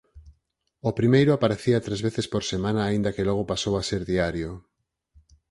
Ao 0.85 0.95
primeiro 0.99 1.31
aparecía 1.33 1.83
tres 1.85 1.99
veces 2.07 2.25
por 2.33 2.43
semana 2.51 2.81
aínda 2.85 3.13
que 3.15 3.27
logo 3.29 3.49
pasou 3.51 3.73
a 3.77 3.85
ser 3.89 4.01
diario. 4.11 4.49